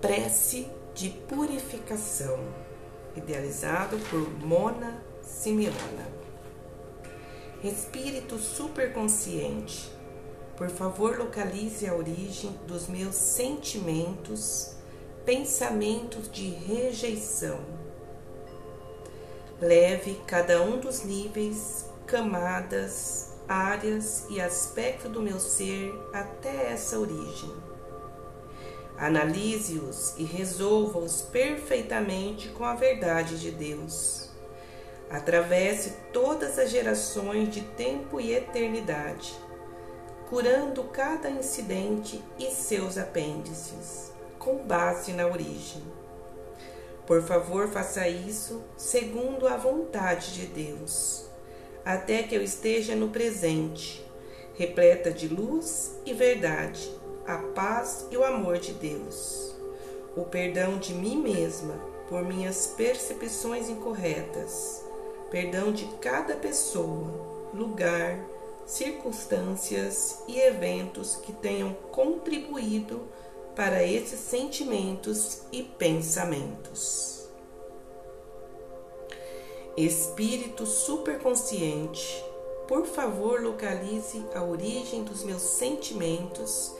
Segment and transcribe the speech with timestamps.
[0.00, 2.38] Prece de Purificação,
[3.16, 6.06] idealizado por Mona Simeona.
[7.64, 9.90] Espírito superconsciente,
[10.56, 14.76] por favor localize a origem dos meus sentimentos,
[15.24, 17.58] pensamentos de rejeição.
[19.60, 27.67] Leve cada um dos níveis, camadas, áreas e aspectos do meu ser até essa origem
[28.98, 34.28] Analise-os e resolva-os perfeitamente com a verdade de Deus.
[35.08, 39.32] Atravesse todas as gerações de tempo e eternidade,
[40.28, 45.82] curando cada incidente e seus apêndices, com base na origem.
[47.06, 51.26] Por favor, faça isso segundo a vontade de Deus,
[51.84, 54.04] até que eu esteja no presente,
[54.56, 56.97] repleta de luz e verdade
[57.28, 59.54] a paz e o amor de Deus,
[60.16, 61.74] o perdão de mim mesma
[62.08, 64.82] por minhas percepções incorretas,
[65.30, 68.18] perdão de cada pessoa, lugar,
[68.64, 73.02] circunstâncias e eventos que tenham contribuído
[73.54, 77.28] para esses sentimentos e pensamentos.
[79.76, 82.24] Espírito superconsciente,
[82.66, 86.78] por favor, localize a origem dos meus sentimentos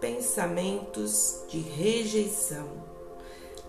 [0.00, 2.68] pensamentos de rejeição.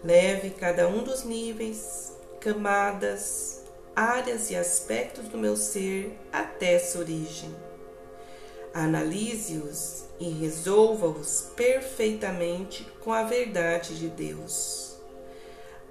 [0.03, 3.64] Leve cada um dos níveis, camadas,
[3.95, 7.53] áreas e aspectos do meu ser até sua origem.
[8.73, 14.98] Analise-os e resolva-os perfeitamente com a verdade de Deus.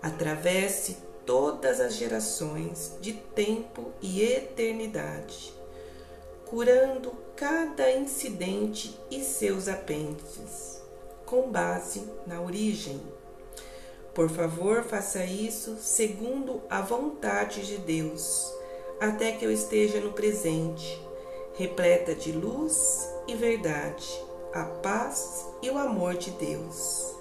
[0.01, 5.57] Atravesse todas as gerações de tempo e eternidade
[6.47, 10.81] curando cada incidente e seus apêndices,
[11.25, 13.01] com base na origem.
[14.15, 18.51] Por favor, faça isso segundo a vontade de Deus,
[19.01, 21.03] até que eu esteja no presente,
[21.55, 24.09] repleta de luz e verdade,
[24.55, 27.13] a paz e o amor de Deus.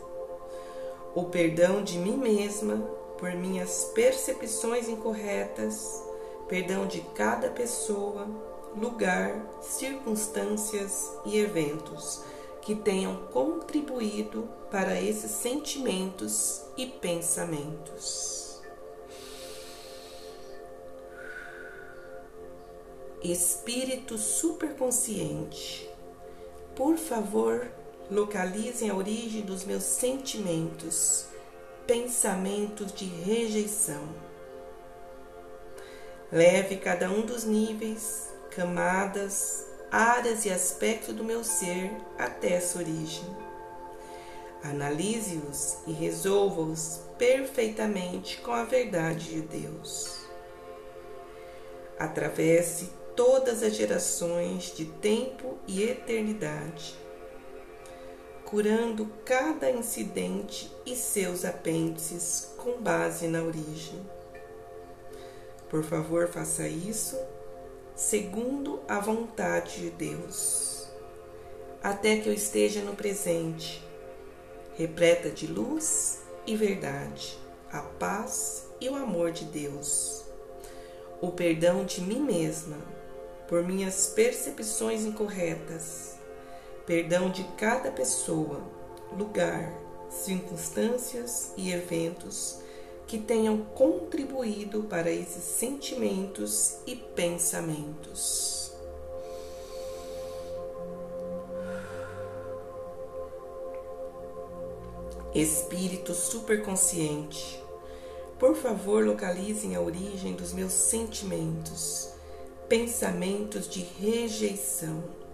[1.16, 2.78] O perdão de mim mesma
[3.18, 6.04] por minhas percepções incorretas,
[6.48, 8.28] perdão de cada pessoa,
[8.78, 12.24] lugar, circunstâncias e eventos
[12.62, 18.60] que tenham contribuído para esses sentimentos e pensamentos.
[23.22, 25.90] Espírito superconsciente,
[26.76, 27.72] por favor,
[28.10, 31.26] localizem a origem dos meus sentimentos,
[31.88, 34.04] pensamentos de rejeição.
[36.32, 43.26] Leve cada um dos níveis camadas, áreas e aspectos do meu ser até essa origem.
[44.64, 50.26] Analise-os e resolva-os perfeitamente com a verdade de Deus.
[52.00, 56.96] Atravesse todas as gerações de tempo e eternidade,
[58.46, 64.02] curando cada incidente e seus apêndices com base na origem.
[65.70, 67.18] Por favor, faça isso
[67.96, 70.88] segundo a vontade de Deus,
[71.82, 73.82] até que eu esteja no presente,
[74.76, 77.38] repleta de luz e verdade,
[77.72, 80.26] a paz e o amor de Deus,
[81.22, 82.78] o perdão de mim mesma
[83.48, 86.18] por minhas percepções incorretas,
[86.86, 88.62] perdão de cada pessoa,
[89.18, 89.72] lugar,
[90.10, 92.60] circunstâncias e eventos
[93.08, 98.74] que tenham contribuído para esses sentimentos e pensamentos.
[105.34, 107.62] Espírito superconsciente,
[108.40, 112.10] por favor, localizem a origem dos meus sentimentos,
[112.68, 115.25] pensamentos de rejeição.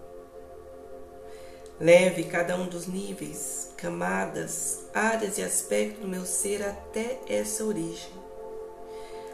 [1.82, 8.12] Leve cada um dos níveis camadas, áreas e aspectos do meu ser até essa origem.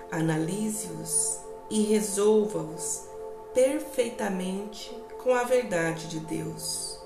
[0.09, 3.03] Analise-os e resolva-os
[3.53, 6.97] perfeitamente com a verdade de Deus.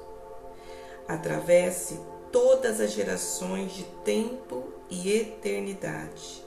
[1.08, 2.00] Atravesse
[2.32, 6.46] todas as gerações de tempo e eternidade,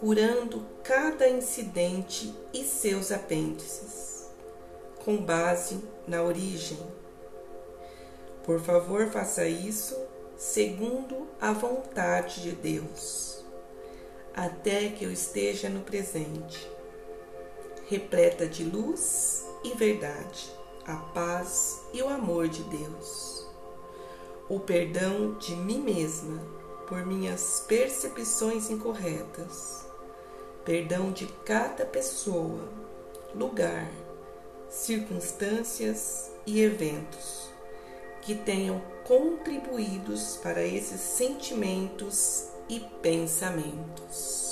[0.00, 4.30] curando cada incidente e seus apêndices,
[5.04, 5.78] com base
[6.08, 6.78] na origem
[8.44, 9.96] por favor, faça isso
[10.36, 13.44] segundo a vontade de Deus,
[14.34, 16.68] até que eu esteja no presente,
[17.88, 20.52] repleta de luz e verdade,
[20.84, 23.46] a paz e o amor de Deus,
[24.48, 26.40] o perdão de mim mesma
[26.88, 29.86] por minhas percepções incorretas,
[30.64, 32.68] perdão de cada pessoa,
[33.32, 33.88] lugar,
[34.68, 37.51] circunstâncias e eventos
[38.22, 44.51] que tenham contribuídos para esses sentimentos e pensamentos.